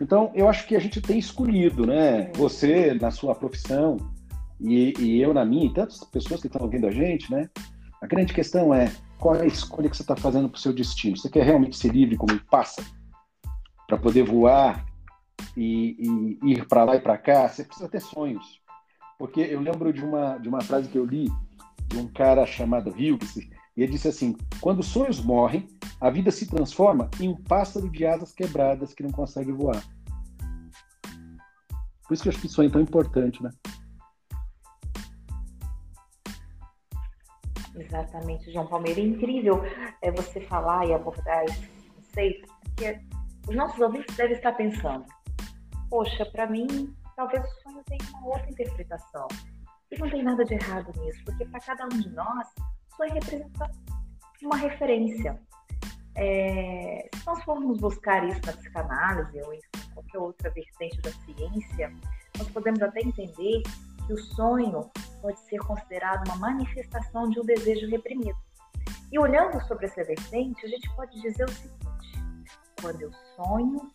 Então, 0.00 0.32
eu 0.34 0.48
acho 0.48 0.66
que 0.66 0.74
a 0.74 0.80
gente 0.80 0.98
tem 1.02 1.18
escolhido, 1.18 1.86
né? 1.86 2.32
Você 2.36 2.94
na 2.94 3.10
sua 3.10 3.34
profissão 3.34 3.98
e, 4.58 4.94
e 4.98 5.20
eu 5.20 5.34
na 5.34 5.44
minha, 5.44 5.66
e 5.66 5.74
tantas 5.74 6.02
pessoas 6.04 6.40
que 6.40 6.46
estão 6.46 6.62
ouvindo 6.62 6.86
a 6.86 6.90
gente, 6.90 7.30
né? 7.30 7.50
A 8.00 8.06
grande 8.06 8.32
questão 8.32 8.72
é 8.72 8.90
qual 9.18 9.36
é 9.36 9.42
a 9.42 9.46
escolha 9.46 9.90
que 9.90 9.96
você 9.96 10.02
está 10.02 10.16
fazendo 10.16 10.48
para 10.48 10.56
o 10.56 10.60
seu 10.60 10.72
destino. 10.72 11.14
Você 11.14 11.28
quer 11.28 11.44
realmente 11.44 11.76
ser 11.76 11.92
livre 11.92 12.16
como 12.16 12.32
um 12.32 12.40
pássaro? 12.50 12.88
Para 13.92 14.00
poder 14.00 14.22
voar 14.22 14.86
e, 15.54 16.38
e 16.42 16.52
ir 16.52 16.66
para 16.66 16.82
lá 16.82 16.96
e 16.96 17.00
para 17.00 17.18
cá, 17.18 17.46
você 17.46 17.62
precisa 17.62 17.90
ter 17.90 18.00
sonhos. 18.00 18.58
Porque 19.18 19.40
eu 19.40 19.60
lembro 19.60 19.92
de 19.92 20.02
uma, 20.02 20.38
de 20.38 20.48
uma 20.48 20.62
frase 20.62 20.88
que 20.88 20.96
eu 20.96 21.04
li 21.04 21.30
de 21.88 21.98
um 21.98 22.08
cara 22.08 22.46
chamado 22.46 22.88
Hughes, 22.88 23.36
e 23.36 23.82
ele 23.82 23.92
disse 23.92 24.08
assim: 24.08 24.34
quando 24.62 24.80
os 24.80 24.86
sonhos 24.86 25.22
morrem, 25.22 25.68
a 26.00 26.08
vida 26.08 26.30
se 26.30 26.46
transforma 26.46 27.10
em 27.20 27.28
um 27.28 27.36
pássaro 27.36 27.90
de 27.90 28.06
asas 28.06 28.32
quebradas 28.32 28.94
que 28.94 29.02
não 29.02 29.10
consegue 29.10 29.52
voar. 29.52 29.84
Por 32.08 32.14
isso 32.14 32.22
que 32.22 32.30
eu 32.30 32.32
acho 32.32 32.40
que 32.40 32.48
sonho 32.48 32.70
é 32.70 32.72
tão 32.72 32.80
importante, 32.80 33.42
né? 33.42 33.50
Exatamente, 37.76 38.50
João 38.50 38.66
Palmeira. 38.66 39.00
É 39.00 39.04
incrível 39.04 39.60
é, 40.00 40.10
você 40.10 40.40
falar 40.40 40.86
e 40.86 40.94
abordar 40.94 41.44
esses 41.44 41.68
conceitos, 41.94 42.50
porque 42.62 42.98
os 43.48 43.56
nossos 43.56 43.80
ouvintes 43.80 44.16
devem 44.16 44.36
estar 44.36 44.52
pensando: 44.52 45.04
poxa, 45.88 46.24
para 46.26 46.46
mim, 46.46 46.94
talvez 47.16 47.44
o 47.44 47.62
sonho 47.62 47.82
tenha 47.86 48.02
uma 48.14 48.28
outra 48.28 48.50
interpretação. 48.50 49.28
E 49.90 49.98
não 49.98 50.08
tem 50.08 50.22
nada 50.22 50.44
de 50.44 50.54
errado 50.54 50.90
nisso, 51.00 51.22
porque 51.24 51.44
para 51.44 51.60
cada 51.60 51.84
um 51.84 52.00
de 52.00 52.08
nós, 52.10 52.48
o 52.92 52.96
sonho 52.96 53.12
representa 53.12 53.70
uma 54.42 54.56
referência. 54.56 55.40
É, 56.14 57.08
se 57.14 57.26
nós 57.26 57.42
formos 57.44 57.78
buscar 57.78 58.26
isso 58.28 58.40
na 58.44 58.52
psicanálise 58.52 59.40
ou 59.42 59.54
em 59.54 59.60
qualquer 59.94 60.18
outra 60.18 60.50
vertente 60.50 61.00
da 61.00 61.10
ciência, 61.10 61.92
nós 62.38 62.48
podemos 62.50 62.82
até 62.82 63.00
entender 63.00 63.62
que 64.06 64.12
o 64.12 64.18
sonho 64.18 64.90
pode 65.20 65.40
ser 65.40 65.58
considerado 65.58 66.26
uma 66.26 66.36
manifestação 66.36 67.30
de 67.30 67.40
um 67.40 67.44
desejo 67.44 67.88
reprimido. 67.88 68.36
E 69.10 69.18
olhando 69.18 69.60
sobre 69.66 69.86
essa 69.86 70.02
vertente, 70.02 70.64
a 70.64 70.68
gente 70.68 70.88
pode 70.96 71.20
dizer 71.20 71.44
o 71.44 71.52
seguinte: 71.52 71.81
quando 72.82 73.00
eu 73.00 73.12
sonho, 73.36 73.90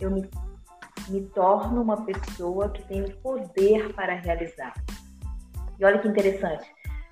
eu 0.00 0.10
me, 0.10 0.28
me 1.08 1.20
torno 1.28 1.82
uma 1.82 2.04
pessoa 2.04 2.70
que 2.70 2.82
tem 2.88 3.04
o 3.04 3.16
poder 3.18 3.94
para 3.94 4.14
realizar. 4.14 4.72
E 5.78 5.84
olha 5.84 5.98
que 5.98 6.08
interessante. 6.08 6.66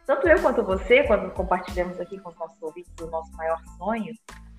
Tanto 0.07 0.27
eu 0.27 0.41
quanto 0.41 0.65
você, 0.65 1.05
quando 1.05 1.31
compartilhamos 1.35 2.01
aqui 2.01 2.19
com 2.19 2.31
os 2.31 2.37
nossos 2.37 2.61
ouvintes 2.63 2.93
o 3.03 3.07
nosso 3.09 3.31
maior 3.37 3.63
sonho, 3.77 4.15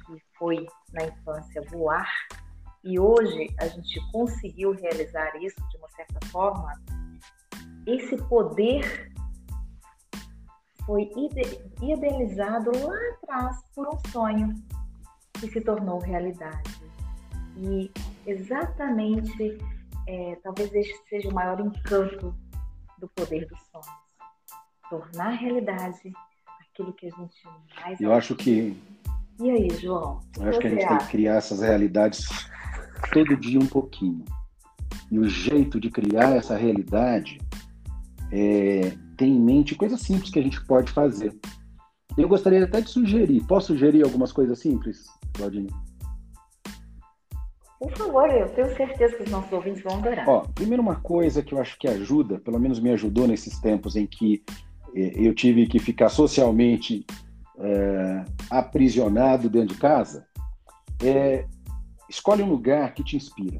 que 0.06 0.22
foi 0.38 0.68
na 0.94 1.06
infância 1.06 1.62
voar, 1.72 2.08
e 2.84 3.00
hoje 3.00 3.48
a 3.60 3.68
gente 3.68 4.00
conseguiu 4.12 4.72
realizar 4.72 5.36
isso 5.42 5.60
de 5.70 5.78
uma 5.78 5.90
certa 5.90 6.26
forma, 6.28 6.72
esse 7.88 8.16
poder 8.28 9.12
foi 10.86 11.10
idealizado 11.82 12.72
lá 12.86 12.98
atrás 13.16 13.58
por 13.76 13.88
um 13.88 14.10
sonho 14.12 14.56
que 15.40 15.50
se 15.50 15.62
tornou 15.62 16.00
realidade. 16.00 16.82
E 17.58 17.92
exatamente, 18.26 19.58
é, 20.08 20.38
talvez 20.44 20.74
este 20.74 20.98
seja 21.10 21.30
o 21.30 21.34
maior 21.34 21.60
encanto 21.60 22.36
do 23.00 23.08
poder 23.10 23.48
dos 23.48 23.60
sonhos. 23.72 23.88
Tornar 24.90 25.32
realidade 25.32 26.12
aquilo 26.62 26.94
que 26.94 27.08
a 27.08 27.10
gente 27.10 27.48
mais. 27.76 28.00
Eu 28.00 28.14
acho 28.14 28.36
que. 28.36 28.78
E 29.40 29.50
aí, 29.50 29.70
João? 29.80 30.20
Eu 30.38 30.50
acho 30.50 30.60
que 30.60 30.68
a 30.68 30.70
gente 30.70 30.84
acha? 30.84 30.98
tem 30.98 31.06
que 31.06 31.12
criar 31.12 31.36
essas 31.36 31.62
realidades 31.62 32.28
todo 33.14 33.38
dia 33.38 33.60
um 33.60 33.68
pouquinho. 33.68 34.26
E 35.12 35.18
o 35.18 35.28
jeito 35.28 35.80
de 35.80 35.90
criar 35.90 36.36
essa 36.36 36.56
realidade 36.56 37.40
é, 38.32 38.92
tem 39.18 39.36
em 39.36 39.40
mente 39.40 39.76
coisas 39.76 40.02
simples 40.02 40.30
que 40.30 40.40
a 40.40 40.44
gente 40.44 40.64
pode 40.66 40.92
fazer. 40.92 41.38
Eu 42.18 42.28
gostaria 42.28 42.64
até 42.64 42.82
de 42.82 42.90
sugerir. 42.90 43.46
Posso 43.48 43.68
sugerir 43.68 44.04
algumas 44.04 44.32
coisas 44.32 44.60
simples, 44.60 45.06
Claudine? 45.40 45.70
Por 47.80 47.92
favor, 47.96 48.30
eu 48.30 48.50
tenho 48.50 48.76
certeza 48.76 49.16
que 49.16 49.24
os 49.24 49.32
nossos 49.32 49.52
ouvintes 49.54 49.82
vão 49.82 49.98
adorar. 49.98 50.28
Ó, 50.28 50.42
primeiro 50.54 50.84
uma 50.84 50.98
coisa 50.98 51.42
que 51.42 51.54
eu 51.54 51.62
acho 51.62 51.80
que 51.80 51.88
ajuda, 51.88 52.38
pelo 52.40 52.60
menos 52.60 52.80
me 52.80 52.92
ajudou 52.92 53.26
nesses 53.26 53.58
tempos 53.60 53.96
em 53.96 54.06
que 54.06 54.44
eh, 54.94 55.14
eu 55.16 55.34
tive 55.34 55.66
que 55.66 55.80
ficar 55.80 56.10
socialmente 56.10 57.06
é, 57.58 58.26
aprisionado 58.50 59.50
dentro 59.50 59.76
de 59.76 59.80
casa, 59.80 60.26
é 61.02 61.46
escolhe 62.10 62.44
um 62.44 62.50
lugar 62.50 62.94
que 62.94 63.04
te 63.04 63.16
inspira. 63.16 63.60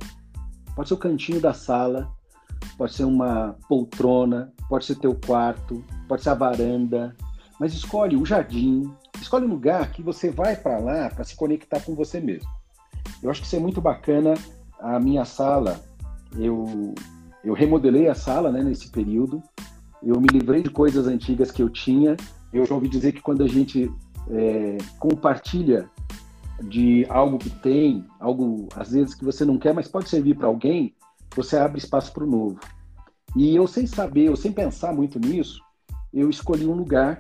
Pode 0.76 0.90
ser 0.90 0.96
o 0.96 0.98
cantinho 0.98 1.40
da 1.40 1.54
sala, 1.54 2.12
pode 2.78 2.94
ser 2.94 3.06
uma 3.06 3.58
poltrona, 3.70 4.52
pode 4.68 4.86
ser 4.86 4.96
teu 4.96 5.16
quarto, 5.16 5.84
pode 6.08 6.24
ser 6.24 6.30
a 6.30 6.34
varanda, 6.34 7.16
mas 7.60 7.74
escolhe 7.74 8.18
o 8.18 8.26
jardim, 8.26 8.92
escolhe 9.22 9.46
um 9.46 9.50
lugar 9.50 9.92
que 9.92 10.02
você 10.02 10.30
vai 10.30 10.56
para 10.56 10.78
lá 10.80 11.10
para 11.10 11.24
se 11.24 11.36
conectar 11.36 11.82
com 11.82 11.96
você 11.96 12.20
mesmo. 12.20 12.50
Eu 13.22 13.30
acho 13.30 13.42
que 13.42 13.48
isso 13.48 13.56
é 13.56 13.60
muito 13.60 13.82
bacana. 13.82 14.34
A 14.80 15.00
minha 15.00 15.26
sala, 15.26 15.80
eu, 16.38 16.94
eu 17.44 17.54
remodelei 17.54 18.08
a 18.08 18.16
sala 18.16 18.52
né, 18.52 18.64
nesse 18.64 18.90
período, 18.90 19.44
eu 20.02 20.20
me 20.20 20.28
livrei 20.32 20.64
de 20.64 20.70
coisas 20.70 21.08
antigas 21.08 21.52
que 21.52 21.62
eu 21.62 21.70
tinha. 21.70 22.16
Eu 22.54 22.66
já 22.66 22.74
ouvi 22.74 22.88
dizer 22.88 23.12
que 23.12 23.22
quando 23.22 23.44
a 23.44 23.48
gente 23.48 23.92
é, 24.30 24.78
compartilha 24.98 25.90
de 26.64 27.06
algo 27.10 27.38
que 27.38 27.50
tem, 27.50 28.06
algo 28.20 28.68
às 28.76 28.92
vezes 28.92 29.14
que 29.14 29.26
você 29.26 29.46
não 29.46 29.58
quer, 29.58 29.74
mas 29.74 29.88
pode 29.88 30.10
servir 30.10 30.36
para 30.36 30.48
alguém, 30.48 30.96
você 31.36 31.58
abre 31.58 31.80
espaço 31.80 32.14
para 32.14 32.24
o 32.24 32.30
novo. 32.30 32.60
E 33.36 33.56
eu 33.56 33.68
sem 33.68 33.86
saber, 33.86 34.26
eu 34.26 34.36
sem 34.36 34.52
pensar 34.52 34.94
muito 34.94 35.20
nisso, 35.20 35.62
eu 36.14 36.30
escolhi 36.30 36.66
um 36.66 36.74
lugar, 36.74 37.18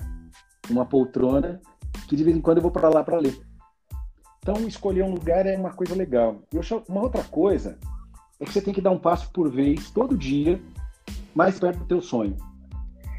uma 0.70 0.86
poltrona, 0.86 1.62
que 2.10 2.16
de 2.16 2.24
vez 2.24 2.36
em 2.36 2.42
quando 2.42 2.58
eu 2.58 2.64
vou 2.64 2.72
para 2.72 2.90
lá 2.90 3.04
para 3.04 3.20
ler. 3.20 3.40
Então, 4.40 4.68
escolher 4.68 5.04
um 5.04 5.14
lugar 5.14 5.46
é 5.46 5.56
uma 5.56 5.72
coisa 5.72 5.94
legal. 5.94 6.42
E 6.52 6.58
uma 6.90 7.02
outra 7.02 7.24
coisa 7.24 7.78
é 8.40 8.46
que 8.46 8.52
você 8.52 8.62
tem 8.62 8.74
que 8.74 8.82
dar 8.82 8.90
um 8.90 8.98
passo 8.98 9.30
por 9.32 9.50
vez, 9.52 9.92
todo 9.92 10.18
dia, 10.18 10.60
mais 11.36 11.60
perto 11.60 11.80
do 11.80 11.86
teu 11.86 12.02
sonho. 12.02 12.36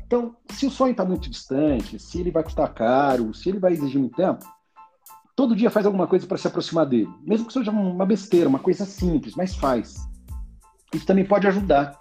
Então, 0.04 0.34
se 0.48 0.66
o 0.66 0.70
sonho 0.70 0.90
está 0.90 1.04
muito 1.04 1.30
distante, 1.30 2.00
se 2.00 2.18
ele 2.18 2.32
vai 2.32 2.42
custar 2.42 2.74
caro, 2.74 3.32
se 3.32 3.48
ele 3.48 3.60
vai 3.60 3.72
exigir 3.72 4.00
muito 4.00 4.16
tempo, 4.16 4.44
todo 5.36 5.54
dia 5.54 5.70
faz 5.70 5.86
alguma 5.86 6.08
coisa 6.08 6.26
para 6.26 6.36
se 6.36 6.48
aproximar 6.48 6.84
dele. 6.84 7.08
Mesmo 7.22 7.46
que 7.46 7.52
seja 7.52 7.70
uma 7.70 8.04
besteira, 8.04 8.48
uma 8.48 8.58
coisa 8.58 8.84
simples, 8.84 9.36
mas 9.36 9.54
faz. 9.54 10.04
Isso 10.92 11.06
também 11.06 11.24
pode 11.24 11.46
ajudar. 11.46 11.99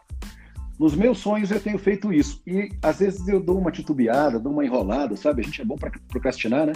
Nos 0.79 0.95
meus 0.95 1.17
sonhos 1.17 1.51
eu 1.51 1.59
tenho 1.59 1.77
feito 1.77 2.13
isso. 2.13 2.41
E 2.47 2.69
às 2.81 2.99
vezes 2.99 3.27
eu 3.27 3.43
dou 3.43 3.57
uma 3.57 3.69
titubeada, 3.71 4.39
dou 4.39 4.53
uma 4.53 4.63
enrolada, 4.63 5.17
sabe? 5.17 5.41
A 5.41 5.43
gente 5.43 5.61
é 5.61 5.65
bom 5.65 5.75
para 5.75 5.91
procrastinar, 6.07 6.65
né? 6.65 6.73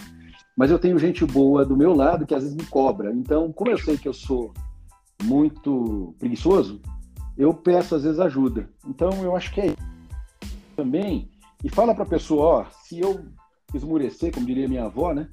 Mas 0.58 0.70
eu 0.70 0.78
tenho 0.78 1.00
gente 1.00 1.26
boa 1.26 1.66
do 1.66 1.78
meu 1.78 1.96
lado 1.96 2.26
que 2.26 2.36
às 2.36 2.44
vezes 2.44 2.58
me 2.58 2.66
cobra. 2.66 3.14
Então, 3.14 3.54
como 3.54 3.72
eu 3.72 3.78
sei 3.78 3.98
que 3.98 4.08
eu 4.08 4.14
sou 4.14 4.54
muito 5.24 6.14
preguiçoso, 6.20 6.82
eu 7.38 7.54
peço 7.54 7.96
às 7.96 8.04
vezes 8.04 8.20
ajuda. 8.20 8.70
Então, 8.86 9.10
eu 9.24 9.38
acho 9.38 9.54
que 9.54 9.62
é 9.62 9.68
isso. 9.68 9.94
Também, 10.76 11.32
e 11.64 11.70
fala 11.70 11.96
para 11.96 12.04
a 12.04 12.08
pessoa, 12.08 12.46
ó, 12.46 12.66
se 12.84 13.00
eu 13.00 13.24
esmurecer, 13.74 14.34
como 14.34 14.46
diria 14.46 14.68
minha 14.68 14.84
avó, 14.84 15.14
né? 15.14 15.30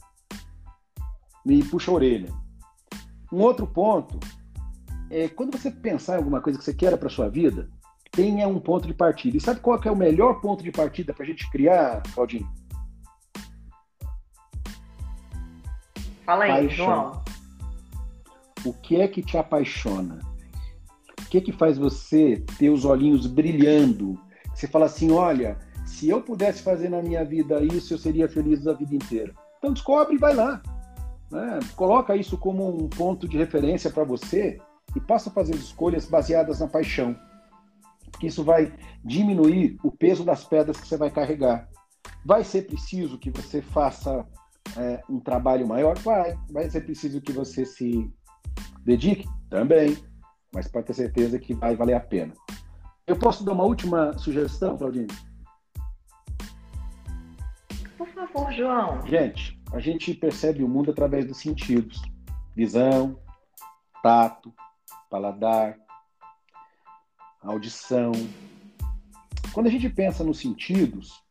Me 1.44 1.62
puxa 1.64 1.90
a 1.90 1.94
orelha. 1.94 2.32
Um 3.32 3.40
outro 3.40 3.66
ponto 3.66 4.20
é, 5.10 5.28
quando 5.28 5.58
você 5.58 5.72
pensar 5.72 6.14
em 6.14 6.18
alguma 6.18 6.40
coisa 6.40 6.56
que 6.56 6.64
você 6.64 6.72
queira 6.72 6.96
para 6.96 7.10
sua 7.10 7.28
vida, 7.28 7.68
tenha 8.10 8.48
um 8.48 8.58
ponto 8.58 8.86
de 8.86 8.94
partida. 8.94 9.36
E 9.36 9.40
sabe 9.40 9.60
qual 9.60 9.80
é 9.84 9.90
o 9.90 9.96
melhor 9.96 10.40
ponto 10.40 10.62
de 10.62 10.72
partida 10.72 11.12
para 11.12 11.24
a 11.24 11.26
gente 11.26 11.48
criar, 11.50 12.02
Claudinho? 12.14 12.48
Fala 16.24 16.44
aí, 16.44 16.68
Paixão. 16.68 16.86
João. 16.86 17.24
O 18.64 18.72
que 18.74 19.00
é 19.00 19.08
que 19.08 19.22
te 19.22 19.38
apaixona? 19.38 20.18
O 21.20 21.30
que 21.30 21.38
é 21.38 21.40
que 21.40 21.52
faz 21.52 21.78
você 21.78 22.44
ter 22.58 22.70
os 22.70 22.84
olhinhos 22.84 23.26
brilhando? 23.26 24.18
Você 24.54 24.66
fala 24.66 24.86
assim, 24.86 25.10
olha, 25.10 25.58
se 25.86 26.08
eu 26.08 26.20
pudesse 26.20 26.62
fazer 26.62 26.88
na 26.88 27.00
minha 27.00 27.24
vida 27.24 27.62
isso, 27.62 27.94
eu 27.94 27.98
seria 27.98 28.28
feliz 28.28 28.66
a 28.66 28.72
vida 28.72 28.94
inteira. 28.94 29.32
Então 29.58 29.72
descobre 29.72 30.16
e 30.16 30.18
vai 30.18 30.34
lá. 30.34 30.62
Né? 31.30 31.60
Coloca 31.76 32.16
isso 32.16 32.36
como 32.36 32.68
um 32.68 32.88
ponto 32.88 33.28
de 33.28 33.38
referência 33.38 33.90
para 33.90 34.04
você 34.04 34.58
e 34.94 35.00
passa 35.00 35.30
a 35.30 35.32
fazer 35.32 35.54
escolhas 35.54 36.06
baseadas 36.06 36.60
na 36.60 36.66
paixão. 36.66 37.16
Porque 38.20 38.26
isso 38.26 38.44
vai 38.44 38.70
diminuir 39.02 39.78
o 39.82 39.90
peso 39.90 40.22
das 40.22 40.44
pedras 40.44 40.78
que 40.78 40.86
você 40.86 40.98
vai 40.98 41.10
carregar. 41.10 41.66
Vai 42.22 42.44
ser 42.44 42.66
preciso 42.66 43.18
que 43.18 43.30
você 43.30 43.62
faça 43.62 44.28
é, 44.76 45.02
um 45.08 45.18
trabalho 45.18 45.66
maior? 45.66 45.96
Vai. 46.00 46.38
Vai 46.50 46.68
ser 46.68 46.82
preciso 46.82 47.22
que 47.22 47.32
você 47.32 47.64
se 47.64 48.12
dedique? 48.84 49.26
Também. 49.48 49.96
Mas 50.52 50.68
pode 50.68 50.88
ter 50.88 50.92
certeza 50.92 51.38
que 51.38 51.54
vai 51.54 51.74
valer 51.74 51.94
a 51.94 52.00
pena. 52.00 52.34
Eu 53.06 53.16
posso 53.16 53.42
dar 53.42 53.52
uma 53.52 53.64
última 53.64 54.12
sugestão, 54.18 54.76
Claudine? 54.76 55.08
Por 57.96 58.08
favor, 58.08 58.52
João. 58.52 59.00
Gente, 59.06 59.58
a 59.72 59.80
gente 59.80 60.12
percebe 60.12 60.62
o 60.62 60.68
mundo 60.68 60.90
através 60.90 61.24
dos 61.24 61.38
sentidos: 61.38 62.02
visão, 62.54 63.18
tato, 64.02 64.52
paladar, 65.08 65.78
audição. 67.42 68.12
Quando 69.52 69.66
a 69.66 69.70
gente 69.70 69.88
pensa 69.88 70.22
nos 70.22 70.38
sentidos, 70.38 71.22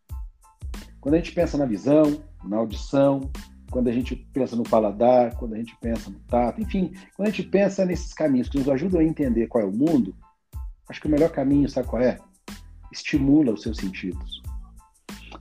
quando 1.00 1.16
a 1.16 1.18
gente 1.18 1.32
pensa 1.32 1.58
na 1.58 1.66
visão, 1.66 2.22
na 2.44 2.58
audição, 2.58 3.30
quando 3.72 3.88
a 3.88 3.92
gente 3.92 4.16
pensa 4.16 4.56
no 4.56 4.64
paladar, 4.64 5.36
quando 5.36 5.54
a 5.54 5.58
gente 5.58 5.78
pensa 5.80 6.10
no 6.10 6.20
tato, 6.22 6.62
enfim, 6.62 6.92
quando 7.16 7.28
a 7.28 7.32
gente 7.32 7.44
pensa 7.44 7.86
nesses 7.86 8.14
caminhos 8.14 8.50
que 8.50 8.58
nos 8.58 8.68
ajudam 8.68 9.00
a 9.00 9.04
entender 9.04 9.48
qual 9.48 9.64
é 9.64 9.68
o 9.68 9.72
mundo, 9.72 10.16
acho 10.90 11.00
que 11.00 11.08
o 11.08 11.12
melhor 11.12 11.30
caminho, 11.30 11.70
sabe 11.70 11.88
qual 11.88 12.02
é? 12.02 12.18
Estimula 12.92 13.54
os 13.54 13.62
seus 13.62 13.78
sentidos. 13.78 14.42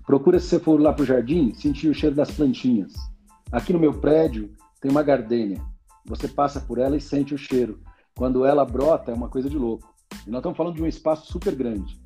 Procura, 0.07 0.39
se 0.39 0.49
você 0.49 0.61
for 0.61 0.81
lá 0.81 0.93
para 0.93 1.03
o 1.03 1.07
jardim, 1.07 1.53
sentir 1.55 1.89
o 1.89 1.95
cheiro 1.95 2.15
das 2.15 2.31
plantinhas. 2.31 2.93
Aqui 3.51 3.73
no 3.73 3.79
meu 3.79 3.95
prédio 3.95 4.53
tem 4.81 4.91
uma 4.91 5.03
gardênia. 5.03 5.61
Você 6.05 6.29
passa 6.29 6.61
por 6.61 6.79
ela 6.79 6.97
e 6.97 7.01
sente 7.01 7.35
o 7.35 7.39
cheiro. 7.39 7.81
Quando 8.15 8.45
ela 8.45 8.65
brota, 8.65 9.11
é 9.11 9.15
uma 9.15 9.29
coisa 9.29 9.49
de 9.49 9.57
louco. 9.57 9.98
E 10.29 10.31
nós 10.31 10.41
estamos 10.41 10.59
falando 10.59 10.75
de 10.75 10.83
um 10.83 10.87
espaço 10.87 11.33
super 11.33 11.55
grande. 11.55 11.99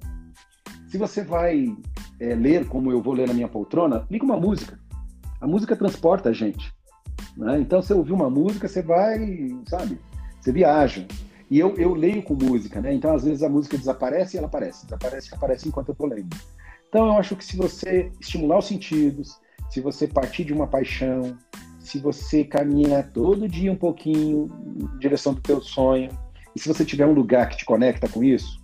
Se 0.86 0.96
você 0.96 1.24
vai 1.24 1.76
é, 2.20 2.36
ler, 2.36 2.68
como 2.68 2.92
eu 2.92 3.02
vou 3.02 3.14
ler 3.14 3.26
na 3.26 3.34
minha 3.34 3.48
poltrona, 3.48 4.06
liga 4.08 4.24
uma 4.24 4.38
música. 4.38 4.78
A 5.40 5.46
música 5.46 5.74
transporta 5.74 6.28
a 6.28 6.32
gente. 6.32 6.72
Né? 7.36 7.58
Então, 7.58 7.82
você 7.82 7.92
ouvir 7.92 8.12
uma 8.12 8.30
música, 8.30 8.68
você 8.68 8.80
vai, 8.80 9.48
sabe? 9.66 9.98
Você 10.40 10.52
viaja. 10.52 11.04
E 11.50 11.58
eu, 11.58 11.74
eu 11.74 11.94
leio 11.94 12.22
com 12.22 12.34
música, 12.34 12.80
né? 12.80 12.94
Então, 12.94 13.12
às 13.12 13.24
vezes, 13.24 13.42
a 13.42 13.48
música 13.48 13.76
desaparece 13.76 14.36
e 14.36 14.38
ela 14.38 14.46
aparece. 14.46 14.84
Desaparece 14.84 15.30
e 15.32 15.34
aparece 15.34 15.68
enquanto 15.68 15.88
eu 15.88 15.92
estou 15.92 16.06
lendo. 16.06 16.36
Então, 16.88 17.06
eu 17.06 17.12
acho 17.14 17.34
que 17.34 17.44
se 17.44 17.56
você 17.56 18.12
estimular 18.20 18.58
os 18.58 18.66
sentidos, 18.66 19.36
se 19.68 19.80
você 19.80 20.06
partir 20.06 20.44
de 20.44 20.52
uma 20.52 20.68
paixão, 20.68 21.36
se 21.80 21.98
você 21.98 22.44
caminhar 22.44 23.10
todo 23.10 23.48
dia 23.48 23.72
um 23.72 23.76
pouquinho 23.76 24.46
em 24.78 24.98
direção 24.98 25.34
do 25.34 25.40
teu 25.40 25.60
sonho, 25.60 26.08
e 26.54 26.60
se 26.60 26.68
você 26.68 26.84
tiver 26.84 27.06
um 27.06 27.12
lugar 27.12 27.48
que 27.48 27.56
te 27.56 27.64
conecta 27.64 28.08
com 28.08 28.22
isso, 28.22 28.60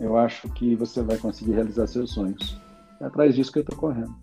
eu 0.00 0.16
acho 0.16 0.48
que 0.50 0.74
você 0.74 1.02
vai 1.02 1.18
conseguir 1.18 1.52
realizar 1.52 1.86
seus 1.86 2.12
sonhos. 2.12 2.60
É 3.00 3.04
atrás 3.04 3.34
disso 3.34 3.52
que 3.52 3.58
eu 3.58 3.62
estou 3.62 3.78
correndo. 3.78 4.14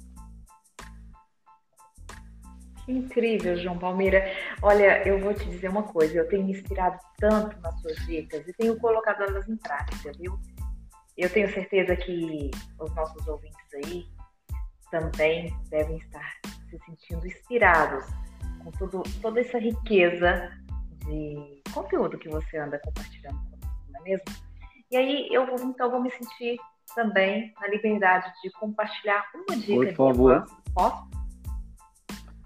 Incrível, 2.88 3.56
João 3.58 3.78
Palmeira. 3.78 4.26
Olha, 4.62 5.08
eu 5.08 5.20
vou 5.20 5.34
te 5.34 5.46
dizer 5.46 5.70
uma 5.70 5.84
coisa, 5.84 6.18
eu 6.18 6.28
tenho 6.28 6.46
me 6.46 6.52
inspirado 6.52 7.00
tanto 7.18 7.60
nas 7.62 7.80
suas 7.82 7.96
dicas 8.06 8.46
e 8.48 8.54
tenho 8.54 8.78
colocado 8.78 9.24
elas 9.24 9.48
em 9.48 9.56
prática, 9.56 10.12
viu? 10.20 10.38
Eu 11.18 11.30
tenho 11.30 11.52
certeza 11.54 11.96
que 11.96 12.52
os 12.80 12.94
nossos 12.96 13.26
ouvintes 13.28 13.74
aí 13.76 14.06
também 14.92 15.56
devem 15.70 15.98
estar 15.98 16.34
se 16.70 16.78
sentindo 16.86 17.26
inspirados 17.26 18.06
com 18.64 18.72
tudo, 18.72 19.04
toda 19.22 19.40
essa 19.40 19.60
riqueza 19.60 20.52
de 21.06 21.62
conteúdo 21.74 22.18
que 22.18 22.30
você 22.30 22.58
anda 22.58 22.80
compartilhando 22.80 23.38
conosco, 23.50 23.84
não 23.90 24.00
é 24.00 24.04
mesmo? 24.04 24.26
E 24.92 24.98
aí 24.98 25.28
eu 25.32 25.46
vou, 25.46 25.60
então 25.68 25.90
vou 25.90 26.02
me 26.02 26.12
sentir 26.12 26.58
também 26.96 27.54
na 27.60 27.68
liberdade 27.68 28.32
de 28.44 28.52
compartilhar 28.52 29.26
uma 29.36 29.58
dica. 29.58 29.94
Por 29.94 30.14
favor. 30.14 30.46
Posso? 30.74 31.10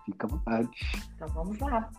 Fica 0.06 0.26
à 0.26 0.30
vontade. 0.30 0.70
Então 1.16 1.28
vamos 1.30 1.60
lá. 1.60 1.90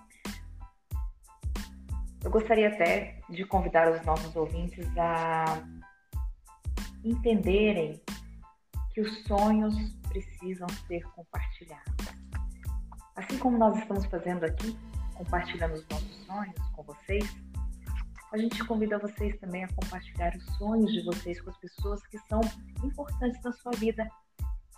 Eu 2.25 2.31
gostaria 2.31 2.69
até 2.69 3.21
de 3.29 3.45
convidar 3.45 3.93
os 3.93 4.05
nossos 4.05 4.35
ouvintes 4.35 4.87
a 4.97 5.62
entenderem 7.05 8.00
que 8.93 9.00
os 9.00 9.23
sonhos 9.25 9.75
precisam 10.09 10.69
ser 10.87 11.03
compartilhados. 11.15 12.07
Assim 13.15 13.38
como 13.38 13.59
nós 13.59 13.77
estamos 13.79 14.05
fazendo 14.07 14.45
aqui, 14.45 14.77
compartilhando 15.19 15.75
os 15.75 15.87
nossos 15.89 16.27
sonhos 16.27 16.55
com 16.75 16.83
vocês, 16.85 17.25
a 18.33 18.39
gente 18.39 18.65
convida 18.65 18.99
vocês 18.99 19.37
também 19.41 19.65
a 19.65 19.69
compartilhar 19.69 20.35
os 20.37 20.45
sonhos 20.57 20.93
de 20.93 21.03
vocês 21.05 21.41
com 21.41 21.51
as 21.51 21.59
pessoas 21.59 22.07
que 22.07 22.19
são 22.21 22.41
importantes 22.85 23.43
na 23.43 23.53
sua 23.53 23.73
vida. 23.73 24.09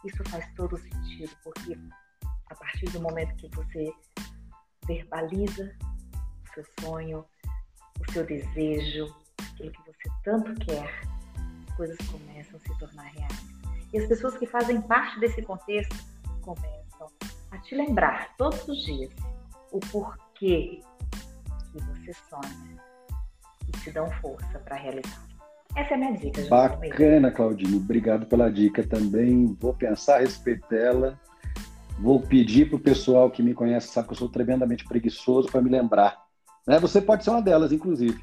Isso 0.04 0.24
faz 0.30 0.50
todo 0.54 0.78
sentido, 0.78 1.30
porque 1.44 1.76
a 2.48 2.54
partir 2.54 2.86
do 2.86 3.00
momento 3.00 3.36
que 3.36 3.48
você 3.54 3.92
verbaliza 4.86 5.76
o 6.48 6.54
seu 6.54 6.64
sonho, 6.80 7.24
o 8.00 8.12
seu 8.12 8.24
desejo, 8.24 9.14
aquilo 9.38 9.72
que 9.72 9.82
você 9.82 10.08
tanto 10.24 10.54
quer, 10.64 10.88
as 11.68 11.76
coisas 11.76 11.98
começam 12.08 12.56
a 12.56 12.60
se 12.60 12.78
tornar 12.78 13.02
reais. 13.02 13.60
E 13.92 13.98
as 13.98 14.06
pessoas 14.06 14.38
que 14.38 14.46
fazem 14.46 14.80
parte 14.80 15.20
desse 15.20 15.42
contexto 15.42 15.96
começam 16.40 17.08
a 17.50 17.58
te 17.58 17.74
lembrar 17.74 18.34
todos 18.36 18.66
os 18.68 18.78
dias 18.84 19.12
o 19.72 19.80
porquê 19.80 20.29
que 20.40 20.80
você 21.72 22.12
sonha 22.28 22.82
e 23.68 23.72
te 23.78 23.92
dão 23.92 24.10
força 24.20 24.58
para 24.58 24.74
realizar. 24.74 25.24
Essa 25.76 25.92
é 25.92 25.94
a 25.94 25.98
minha 25.98 26.16
dica. 26.16 26.42
Bacana, 26.48 27.30
Claudinho. 27.30 27.76
Obrigado 27.76 28.26
pela 28.26 28.50
dica 28.50 28.82
também. 28.84 29.56
Vou 29.60 29.72
pensar 29.72 30.16
a 30.16 30.20
respeito 30.20 30.68
dela 30.68 31.16
Vou 32.00 32.18
pedir 32.18 32.66
para 32.66 32.76
o 32.76 32.80
pessoal 32.80 33.30
que 33.30 33.42
me 33.42 33.52
conhece, 33.52 33.88
sabe 33.88 34.08
que 34.08 34.14
eu 34.14 34.18
sou 34.18 34.28
tremendamente 34.28 34.84
preguiçoso, 34.84 35.50
para 35.50 35.60
me 35.60 35.68
lembrar. 35.68 36.18
Né? 36.66 36.78
Você 36.80 37.00
pode 37.00 37.22
ser 37.22 37.30
uma 37.30 37.42
delas, 37.42 37.72
inclusive. 37.72 38.18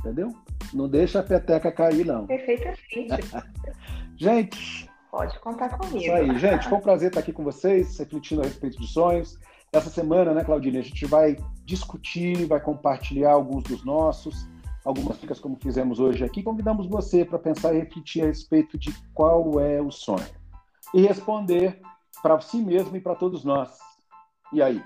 Entendeu? 0.00 0.34
Não 0.74 0.88
deixa 0.88 1.20
a 1.20 1.22
peteca 1.22 1.70
cair, 1.70 2.04
não. 2.04 2.26
Perfeitamente. 2.26 2.80
gente. 4.18 4.90
Pode 5.08 5.38
contar 5.38 5.68
comigo. 5.78 5.98
Isso 5.98 6.12
aí, 6.12 6.36
gente. 6.36 6.68
Foi 6.68 6.78
um 6.78 6.80
prazer 6.80 7.08
estar 7.08 7.20
aqui 7.20 7.32
com 7.32 7.44
vocês, 7.44 7.96
refletindo 7.96 8.40
a 8.40 8.44
respeito 8.44 8.80
de 8.80 8.88
sonhos. 8.88 9.38
Essa 9.74 9.88
semana, 9.88 10.34
né, 10.34 10.44
Claudine, 10.44 10.76
a 10.76 10.82
gente 10.82 11.06
vai 11.06 11.34
discutir, 11.64 12.44
vai 12.44 12.60
compartilhar 12.60 13.32
alguns 13.32 13.64
dos 13.64 13.82
nossos, 13.82 14.46
algumas 14.84 15.18
dicas 15.18 15.40
como 15.40 15.56
fizemos 15.56 15.98
hoje 15.98 16.22
aqui. 16.22 16.42
Convidamos 16.42 16.86
você 16.86 17.24
para 17.24 17.38
pensar 17.38 17.72
e 17.72 17.78
refletir 17.78 18.22
a 18.22 18.26
respeito 18.26 18.76
de 18.76 18.92
qual 19.14 19.58
é 19.60 19.80
o 19.80 19.90
sonho. 19.90 20.26
E 20.92 21.00
responder 21.00 21.80
para 22.22 22.38
si 22.42 22.58
mesmo 22.58 22.94
e 22.98 23.00
para 23.00 23.14
todos 23.14 23.44
nós. 23.44 23.78
E 24.52 24.60
aí? 24.60 24.84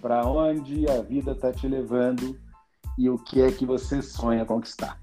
Para 0.00 0.24
onde 0.24 0.88
a 0.88 1.02
vida 1.02 1.32
está 1.32 1.52
te 1.52 1.66
levando 1.66 2.38
e 2.96 3.10
o 3.10 3.18
que 3.18 3.42
é 3.42 3.50
que 3.50 3.66
você 3.66 4.00
sonha 4.00 4.46
conquistar? 4.46 5.00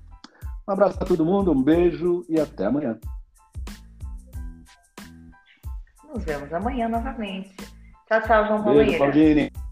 Um 0.65 0.71
abraço 0.71 0.97
para 0.97 1.07
todo 1.07 1.25
mundo, 1.25 1.51
um 1.51 1.61
beijo 1.61 2.23
e 2.29 2.39
até 2.39 2.67
amanhã. 2.67 2.97
Nos 6.09 6.23
vemos 6.23 6.53
amanhã 6.53 6.87
novamente. 6.87 7.66
Tchau, 8.07 8.21
tchau, 8.21 8.47
João 8.47 8.63
Beijo. 8.63 9.66